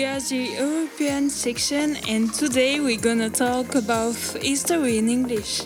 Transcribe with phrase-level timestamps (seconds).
[0.00, 5.64] We are the European section, and today we're gonna talk about history in English.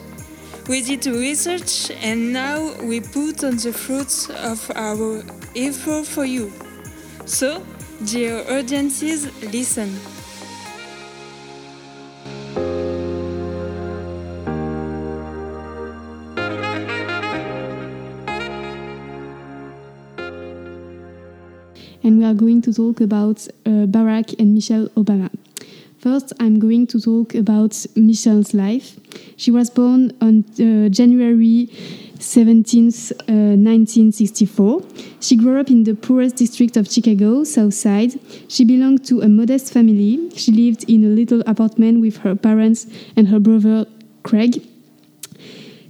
[0.68, 5.23] We did research, and now we put on the fruits of our
[5.55, 6.52] effort for you.
[7.27, 7.64] So,
[8.05, 9.95] dear audiences, listen.
[22.04, 25.30] And we are going to talk about uh, Barack and Michelle Obama.
[25.98, 29.00] First, I'm going to talk about Michelle's life.
[29.38, 31.70] She was born on uh, January
[32.18, 34.82] 17th, uh, 1964.
[35.20, 38.20] She grew up in the poorest district of Chicago, South Side.
[38.48, 40.30] She belonged to a modest family.
[40.36, 43.86] She lived in a little apartment with her parents and her brother
[44.22, 44.62] Craig.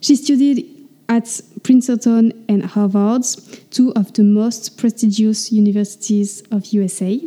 [0.01, 0.74] She studied
[1.09, 3.25] at Princeton and Harvard,
[3.71, 7.21] two of the most prestigious universities of USA.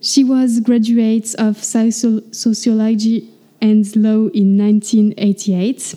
[0.00, 3.28] She was graduate of sociology
[3.60, 5.94] and law in 1988.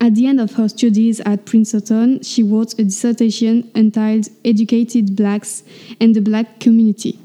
[0.00, 5.62] At the end of her studies at Princeton, she wrote a dissertation entitled Educated Blacks
[6.00, 7.18] and the Black Community.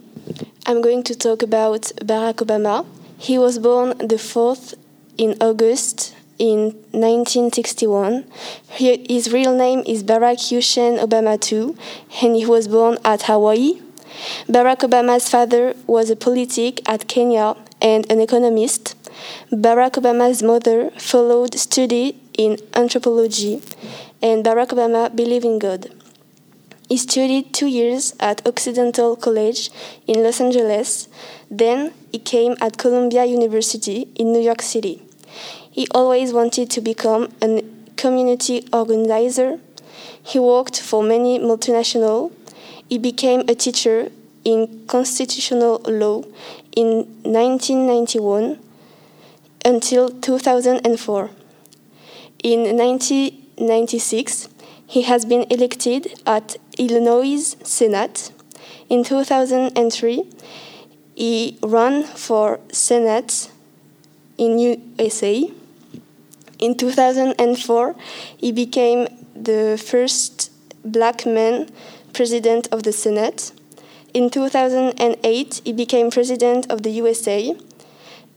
[0.66, 2.86] I'm going to talk about Barack Obama.
[3.17, 4.73] He was born the 4th
[5.17, 8.25] in August in 1961.
[8.69, 11.75] His real name is Barack Hussein Obama II,
[12.22, 13.81] and he was born at Hawaii.
[14.47, 18.95] Barack Obama's father was a politic at Kenya and an economist.
[19.52, 23.61] Barack Obama's mother followed study in anthropology,
[24.22, 25.92] and Barack Obama believed in God.
[26.88, 29.72] He studied two years at Occidental College
[30.05, 31.08] in Los Angeles.
[31.49, 35.02] Then he came at Columbia University in New York City.
[35.72, 37.64] He always wanted to become a
[37.97, 39.59] community organizer.
[40.23, 42.31] He worked for many multinational.
[42.89, 44.11] He became a teacher
[44.44, 46.23] in constitutional law
[46.76, 48.59] in 1991
[49.65, 51.30] until 2004.
[52.43, 54.49] In 1996,
[54.88, 58.32] he has been elected at Illinois Senate.
[58.88, 60.23] In 2003,
[61.15, 63.49] he ran for Senate
[64.37, 65.51] in USA.
[66.59, 67.95] In 2004,
[68.37, 70.51] he became the first
[70.83, 71.69] black man
[72.13, 73.51] president of the Senate.
[74.13, 77.55] In 2008, he became president of the USA.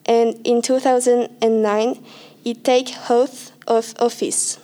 [0.06, 2.04] And in 2009,
[2.42, 4.58] he took oath of office.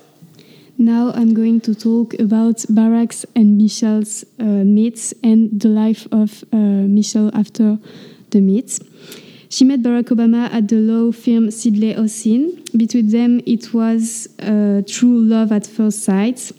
[0.76, 6.42] Now I'm going to talk about Barack's and Michelle's uh, meets and the life of
[6.52, 7.78] uh, Michelle after
[8.30, 8.80] the meets.
[9.48, 12.62] She met Barack Obama at the law firm Sidley Austin.
[12.76, 16.50] Between them, it was uh, true love at first sight.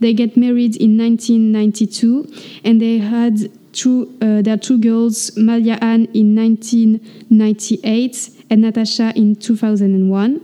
[0.00, 6.06] They get married in 1992, and they had two, uh, their two girls, Malia Ann
[6.14, 10.40] in 1998 and Natasha in 2001.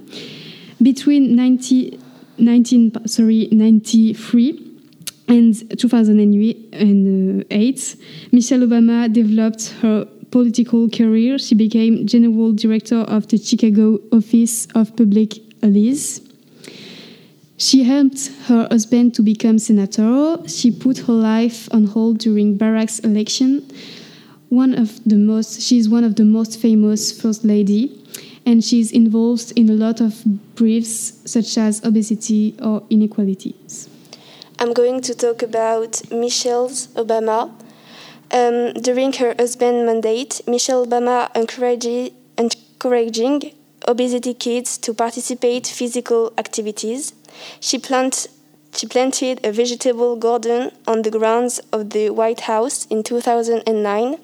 [0.83, 1.99] Between 90,
[2.39, 4.67] 19, sorry, 93
[5.29, 7.97] and 2008,
[8.33, 14.97] Michelle Obama developed her political career, she became general director of the Chicago Office of
[14.97, 16.21] Public Allies.
[17.57, 20.39] She helped her husband to become senator.
[20.47, 23.69] She put her life on hold during Barack's election.
[24.49, 28.03] One of the most, she's one of the most famous first lady,
[28.47, 30.25] and she's involved in a lot of
[30.55, 33.89] briefs such as obesity or inequalities.
[34.59, 37.51] I'm going to talk about Michelle Obama,
[38.33, 43.53] um, during her husband's mandate, Michelle Obama encouraged, encouraging
[43.89, 47.13] obesity kids to participate physical activities.
[47.61, 54.17] She, she planted a vegetable garden on the grounds of the White House in 2009.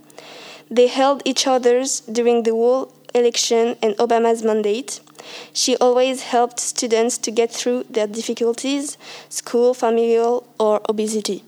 [0.71, 5.01] They held each other's during the whole election and Obama's mandate.
[5.53, 8.97] She always helped students to get through their difficulties,
[9.29, 11.43] school, familial, or obesity.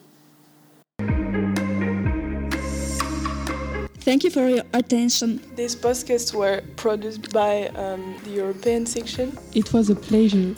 [4.08, 5.38] Thank you for your attention.
[5.54, 9.36] These podcasts were produced by um, the European section.
[9.52, 10.54] It was a pleasure.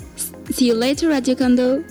[0.52, 1.82] See you later, Radio Kondo.